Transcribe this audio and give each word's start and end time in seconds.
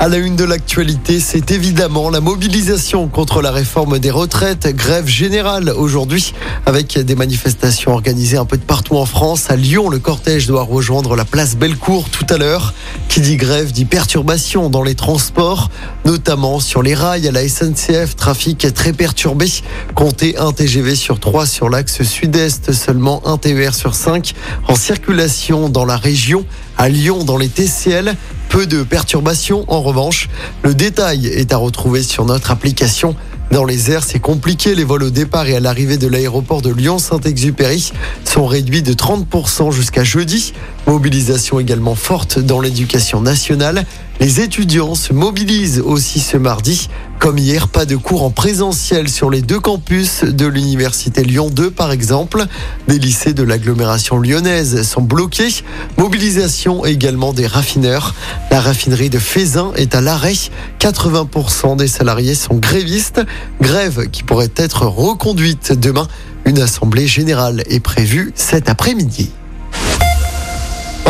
À 0.00 0.08
la 0.08 0.18
une 0.18 0.34
de 0.34 0.44
l'actualité, 0.44 1.20
c'est 1.20 1.52
évidemment 1.52 2.10
la 2.10 2.20
mobilisation 2.20 3.06
contre 3.06 3.40
la 3.40 3.52
réforme 3.52 4.00
des 4.00 4.10
retraites, 4.10 4.66
grève 4.74 5.06
générale 5.06 5.70
aujourd'hui 5.70 6.34
avec 6.66 6.98
des 6.98 7.14
manifestations 7.14 7.92
organisées 7.92 8.36
un 8.36 8.44
peu 8.44 8.58
de 8.58 8.64
partout 8.64 8.96
en 8.96 9.06
France. 9.06 9.50
À 9.50 9.56
Lyon, 9.56 9.88
le 9.88 10.00
cortège 10.00 10.48
doit 10.48 10.64
rejoindre 10.64 11.14
la 11.14 11.24
place 11.24 11.56
Bellecour 11.56 12.10
tout 12.10 12.26
à 12.28 12.36
l'heure. 12.36 12.74
Qui 13.08 13.20
dit 13.20 13.36
grève 13.36 13.70
dit 13.70 13.84
perturbation 13.84 14.68
dans 14.68 14.82
les 14.82 14.96
transports, 14.96 15.70
notamment 16.04 16.58
sur 16.58 16.82
les 16.82 16.94
rails 16.94 17.28
à 17.28 17.32
la 17.32 17.48
SNCF, 17.48 18.16
trafic 18.16 18.74
très 18.74 18.92
perturbé. 18.92 19.46
Comptez 19.94 20.36
un 20.36 20.52
TGV 20.52 20.96
sur 20.96 21.20
3 21.20 21.46
sur 21.46 21.70
l'axe 21.70 22.02
sud-est, 22.02 22.72
seulement 22.72 23.26
un 23.26 23.38
TER 23.38 23.74
sur 23.74 23.94
5 23.94 24.34
en 24.66 24.74
circulation 24.74 25.68
dans 25.68 25.84
la 25.84 25.96
région. 25.96 26.44
À 26.76 26.88
Lyon, 26.88 27.22
dans 27.22 27.38
les 27.38 27.48
TCL, 27.48 28.16
peu 28.54 28.66
de 28.68 28.84
perturbations 28.84 29.64
en 29.66 29.82
revanche. 29.82 30.28
Le 30.62 30.76
détail 30.76 31.26
est 31.26 31.52
à 31.52 31.56
retrouver 31.56 32.04
sur 32.04 32.24
notre 32.24 32.52
application. 32.52 33.16
Dans 33.50 33.64
les 33.64 33.90
airs, 33.90 34.04
c'est 34.04 34.20
compliqué. 34.20 34.76
Les 34.76 34.84
vols 34.84 35.02
au 35.02 35.10
départ 35.10 35.48
et 35.48 35.56
à 35.56 35.60
l'arrivée 35.60 35.98
de 35.98 36.06
l'aéroport 36.06 36.62
de 36.62 36.70
Lyon-Saint-Exupéry 36.70 37.92
sont 38.24 38.46
réduits 38.46 38.82
de 38.82 38.92
30% 38.92 39.72
jusqu'à 39.72 40.04
jeudi. 40.04 40.52
Mobilisation 40.86 41.58
également 41.58 41.96
forte 41.96 42.38
dans 42.38 42.60
l'éducation 42.60 43.20
nationale. 43.20 43.86
Les 44.20 44.40
étudiants 44.40 44.94
se 44.94 45.12
mobilisent 45.12 45.80
aussi 45.80 46.20
ce 46.20 46.36
mardi. 46.36 46.88
Comme 47.18 47.36
hier, 47.36 47.68
pas 47.68 47.84
de 47.84 47.96
cours 47.96 48.22
en 48.22 48.30
présentiel 48.30 49.08
sur 49.08 49.28
les 49.28 49.42
deux 49.42 49.58
campus 49.58 50.24
de 50.24 50.46
l'université 50.46 51.24
Lyon 51.24 51.50
2 51.50 51.70
par 51.70 51.90
exemple. 51.90 52.44
Des 52.86 52.98
lycées 52.98 53.34
de 53.34 53.42
l'agglomération 53.42 54.18
lyonnaise 54.18 54.82
sont 54.82 55.02
bloqués. 55.02 55.62
Mobilisation 55.98 56.84
également 56.84 57.32
des 57.32 57.46
raffineurs. 57.46 58.14
La 58.50 58.60
raffinerie 58.60 59.10
de 59.10 59.18
Fézin 59.18 59.72
est 59.76 59.94
à 59.94 60.00
l'arrêt. 60.00 60.34
80% 60.80 61.76
des 61.76 61.88
salariés 61.88 62.34
sont 62.34 62.56
grévistes. 62.56 63.20
Grève 63.60 64.08
qui 64.10 64.22
pourrait 64.22 64.52
être 64.56 64.86
reconduite 64.86 65.72
demain. 65.72 66.08
Une 66.44 66.60
assemblée 66.60 67.06
générale 67.06 67.62
est 67.68 67.80
prévue 67.80 68.32
cet 68.36 68.68
après-midi. 68.68 69.30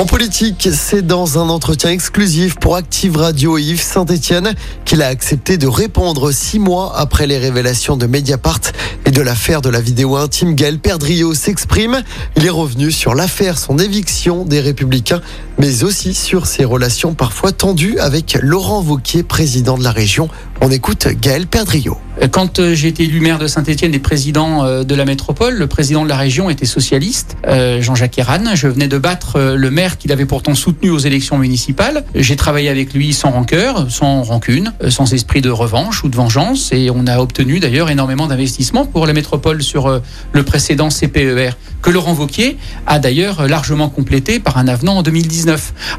En 0.04 0.06
politique, 0.06 0.68
c'est 0.70 1.00
dans 1.00 1.38
un 1.38 1.48
entretien 1.48 1.88
exclusif 1.88 2.56
pour 2.56 2.76
Active 2.76 3.16
Radio 3.16 3.56
Yves 3.56 3.80
Saint-Etienne 3.80 4.52
qu'il 4.84 5.00
a 5.00 5.06
accepté 5.06 5.56
de 5.56 5.66
répondre 5.66 6.30
six 6.30 6.58
mois 6.58 6.92
après 6.98 7.26
les 7.26 7.38
révélations 7.38 7.96
de 7.96 8.04
Mediapart 8.04 8.60
et 9.06 9.10
de 9.10 9.22
l'affaire 9.22 9.62
de 9.62 9.70
la 9.70 9.80
vidéo 9.80 10.16
intime. 10.16 10.54
Gaël 10.54 10.78
Perdriau 10.78 11.32
s'exprime. 11.32 12.02
Il 12.36 12.44
est 12.44 12.50
revenu 12.50 12.92
sur 12.92 13.14
l'affaire, 13.14 13.56
son 13.56 13.78
éviction 13.78 14.44
des 14.44 14.60
Républicains, 14.60 15.22
mais 15.58 15.84
aussi 15.84 16.14
sur 16.14 16.46
ses 16.46 16.64
relations 16.64 17.14
parfois 17.14 17.52
tendues 17.52 17.98
avec 17.98 18.38
Laurent 18.42 18.80
Vauquier, 18.80 19.22
président 19.22 19.78
de 19.78 19.84
la 19.84 19.92
région. 19.92 20.28
On 20.60 20.70
écoute 20.70 21.08
Gaël 21.20 21.46
Perdriau. 21.46 21.98
Quand 22.30 22.60
euh, 22.60 22.74
j'ai 22.74 22.88
été 22.88 23.04
élu 23.04 23.20
maire 23.20 23.38
de 23.38 23.48
Saint-Etienne 23.48 23.92
et 23.92 23.98
président 23.98 24.64
euh, 24.64 24.84
de 24.84 24.94
la 24.94 25.04
métropole, 25.04 25.54
le 25.54 25.66
président 25.66 26.04
de 26.04 26.08
la 26.08 26.16
région 26.16 26.48
était 26.48 26.64
socialiste, 26.64 27.36
euh, 27.46 27.82
Jean-Jacques 27.82 28.18
Eran. 28.18 28.54
Je 28.54 28.68
venais 28.68 28.86
de 28.86 28.98
battre 28.98 29.40
le 29.56 29.70
maire 29.70 29.98
qu'il 29.98 30.12
avait 30.12 30.24
pourtant 30.24 30.54
soutenu 30.54 30.90
aux 30.90 30.98
élections 30.98 31.38
municipales. 31.38 32.04
J'ai 32.14 32.36
travaillé 32.36 32.68
avec 32.68 32.94
lui 32.94 33.12
sans 33.12 33.30
rancœur, 33.30 33.90
sans 33.90 34.22
rancune, 34.22 34.72
sans 34.88 35.12
esprit 35.12 35.40
de 35.40 35.50
revanche 35.50 36.04
ou 36.04 36.08
de 36.08 36.16
vengeance. 36.16 36.70
Et 36.72 36.88
on 36.90 37.06
a 37.06 37.18
obtenu 37.18 37.58
d'ailleurs 37.58 37.90
énormément 37.90 38.26
d'investissements 38.26 38.86
pour 38.86 39.06
la 39.06 39.12
métropole 39.12 39.62
sur 39.62 40.00
le 40.32 40.42
précédent 40.44 40.88
CPER, 40.88 41.50
que 41.82 41.90
Laurent 41.90 42.14
Vauquier 42.14 42.56
a 42.86 42.98
d'ailleurs 42.98 43.48
largement 43.48 43.88
complété 43.88 44.38
par 44.38 44.56
un 44.56 44.68
avenant 44.68 44.98
en 44.98 45.02
2019. 45.02 45.43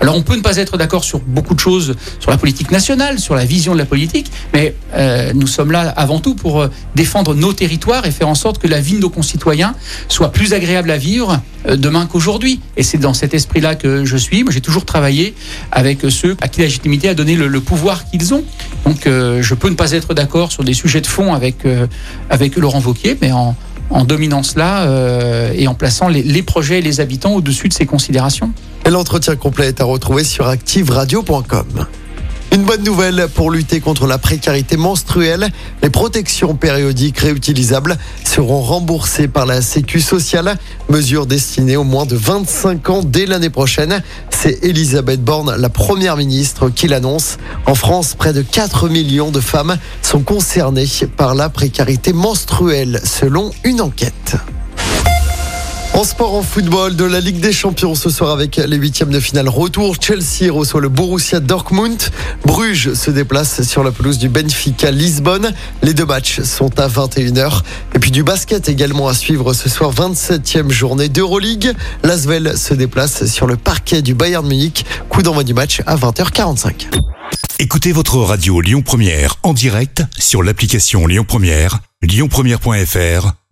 Alors 0.02 0.16
on 0.16 0.22
peut 0.22 0.36
ne 0.36 0.42
pas 0.42 0.58
être 0.58 0.78
d'accord 0.78 1.04
sur 1.04 1.20
beaucoup 1.20 1.56
de 1.56 1.60
choses, 1.60 1.96
sur 2.20 2.32
la 2.32 2.38
politique 2.38 2.72
nationale, 2.72 3.20
sur 3.20 3.36
la 3.36 3.46
vision 3.46 3.74
de 3.74 3.80
la 3.80 3.86
politique, 3.86 4.32
mais 4.54 4.76
nous 5.34 5.48
sommes 5.48 5.72
là 5.72 5.94
avant 5.96 6.20
tout 6.20 6.36
pour 6.36 6.62
euh, 6.62 6.70
défendre 6.96 7.34
nos 7.34 7.54
territoires 7.54 8.06
et 8.06 8.12
faire 8.12 8.28
en 8.28 8.36
sorte 8.36 8.60
que 8.60 8.68
la 8.68 8.80
vie 8.80 8.94
de 8.94 9.00
nos 9.00 9.10
concitoyens 9.10 9.76
soit 10.08 10.32
plus 10.32 10.54
agréable 10.54 10.92
à 10.92 10.98
vivre 10.98 11.42
euh, 11.68 11.76
demain 11.76 12.06
qu'aujourd'hui. 12.06 12.60
Et 12.78 12.84
c'est 12.84 12.98
dans 12.98 13.14
cet 13.14 13.34
esprit-là 13.34 13.76
que 13.76 14.06
je 14.06 14.18
suis. 14.18 14.44
Moi, 14.44 14.52
j'ai 14.52 14.62
toujours 14.62 14.86
travaillé 14.86 15.36
avec 15.72 16.00
ceux 16.10 16.36
à 16.42 16.48
qui 16.48 16.60
la 16.60 16.66
légitimité 16.66 17.10
a 17.10 17.14
donné 17.14 17.36
le, 17.36 17.62
pouvoir 17.62 18.10
qu'ils 18.10 18.34
ont. 18.34 18.44
Donc, 18.86 19.08
euh, 19.08 19.42
je 19.42 19.56
peux 19.56 19.70
ne 19.70 19.76
pas 19.76 19.92
être 19.92 20.14
d'accord 20.14 20.52
sur 20.52 20.64
des 20.64 20.74
sujets 20.74 21.02
de 21.02 21.08
fond 21.08 21.34
avec, 21.34 21.66
avec 22.30 22.56
Laurent 22.58 22.80
Vauquier, 22.80 23.18
mais 23.22 23.32
en, 23.32 23.56
dominant 24.06 24.44
cela 24.44 24.88
et 25.56 25.68
en 25.68 25.74
plaçant 25.74 26.10
les, 26.10 26.22
les 26.22 26.44
projets 26.44 26.80
et 26.80 26.82
les 26.82 27.00
habitants 27.00 27.34
au-dessus 27.34 27.70
de 27.70 27.74
ces 27.74 27.86
considérations. 27.86 28.52
Et 28.86 28.92
l'entretien 28.92 29.36
complet 29.36 29.68
est 29.68 29.82
à 29.82 29.86
retrouver 29.86 30.24
sur 30.24 30.48
activeradio.com. 30.48 31.88
Une 32.56 32.64
bonne 32.64 32.84
nouvelle 32.84 33.28
pour 33.34 33.52
lutter 33.52 33.82
contre 33.82 34.08
la 34.08 34.18
précarité 34.18 34.78
menstruelle. 34.78 35.50
Les 35.84 35.90
protections 35.90 36.56
périodiques 36.56 37.18
réutilisables 37.18 37.98
seront 38.24 38.62
remboursées 38.62 39.28
par 39.28 39.46
la 39.46 39.62
Sécu 39.62 40.00
sociale. 40.00 40.56
Mesure 40.88 41.26
destinée 41.26 41.76
aux 41.76 41.84
moins 41.84 42.06
de 42.06 42.16
25 42.16 42.90
ans 42.92 43.02
dès 43.04 43.26
l'année 43.26 43.50
prochaine. 43.50 44.02
C'est 44.30 44.64
Elisabeth 44.64 45.22
Borne, 45.22 45.56
la 45.58 45.70
première 45.70 46.16
ministre, 46.16 46.70
qui 46.70 46.88
l'annonce. 46.88 47.40
En 47.66 47.76
France, 47.76 48.16
près 48.16 48.32
de 48.32 48.42
4 48.42 48.88
millions 48.88 49.32
de 49.32 49.42
femmes 49.42 49.78
sont 50.02 50.22
concernées 50.22 50.88
par 51.18 51.36
la 51.36 51.50
précarité 51.50 52.14
menstruelle, 52.14 53.02
selon 53.04 53.52
une 53.66 53.82
enquête. 53.82 54.38
En 55.96 56.04
sport, 56.04 56.34
en 56.34 56.42
football, 56.42 56.98
de 56.98 57.06
la 57.06 57.22
Ligue 57.22 57.40
des 57.40 57.54
Champions 57.54 57.96
ce 57.96 58.10
soir 58.10 58.32
avec 58.32 58.58
les 58.58 58.76
huitièmes 58.76 59.12
de 59.12 59.20
finale 59.22 59.48
retour. 59.48 59.96
Chelsea 59.98 60.52
reçoit 60.52 60.82
le 60.82 60.90
Borussia 60.90 61.40
Dortmund. 61.40 61.98
Bruges 62.46 62.94
se 62.94 63.12
déplace 63.12 63.64
sur 63.64 63.82
la 63.82 63.94
pelouse 63.94 64.18
du 64.18 64.28
Benfica 64.28 64.92
Lisbonne. 64.92 65.54
Les 65.84 65.94
deux 65.94 66.06
matchs 66.06 66.42
sont 66.42 66.78
à 66.82 66.90
21h. 66.90 67.62
Et 67.94 68.00
puis 68.00 68.12
du 68.12 68.24
basket 68.24 68.68
également 68.68 69.08
à 69.08 69.14
suivre 69.14 69.54
ce 69.54 69.70
soir, 69.70 69.94
27e 69.94 70.70
journée 70.70 71.08
d'Euroleague. 71.08 71.72
Lasvel 72.04 72.58
se 72.58 72.74
déplace 72.74 73.26
sur 73.28 73.48
le 73.48 73.56
parquet 73.56 74.02
du 74.02 74.16
Bayern 74.16 74.46
Munich. 74.46 74.86
Coup 75.08 75.22
d'envoi 75.22 75.46
du 75.46 75.54
match 75.54 75.82
à 75.86 75.96
20h45. 75.96 76.88
Écoutez 77.60 77.94
votre 77.94 78.18
radio 78.18 78.60
Lyon 78.60 78.82
Première 78.82 79.38
en 79.44 79.54
direct 79.54 80.04
sur 80.20 80.44
l'application 80.44 81.08
Lyon 81.08 81.24
Première, 81.26 81.80
lyonpremière.fr 82.02 83.45